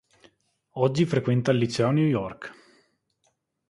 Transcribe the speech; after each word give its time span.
Oggi 0.77 1.05
frequenta 1.05 1.51
il 1.51 1.59
liceo 1.59 1.89
a 1.89 1.91
New 1.91 2.07
York. 2.07 2.51